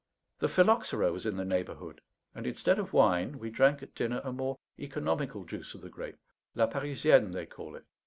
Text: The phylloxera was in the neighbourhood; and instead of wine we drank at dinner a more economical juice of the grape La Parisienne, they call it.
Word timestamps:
The 0.39 0.47
phylloxera 0.47 1.11
was 1.11 1.27
in 1.27 1.37
the 1.37 1.45
neighbourhood; 1.45 2.01
and 2.33 2.47
instead 2.47 2.79
of 2.79 2.91
wine 2.91 3.37
we 3.37 3.51
drank 3.51 3.83
at 3.83 3.93
dinner 3.93 4.19
a 4.23 4.31
more 4.31 4.57
economical 4.79 5.45
juice 5.45 5.75
of 5.75 5.81
the 5.81 5.89
grape 5.89 6.17
La 6.55 6.65
Parisienne, 6.65 7.33
they 7.33 7.45
call 7.45 7.75
it. 7.75 7.85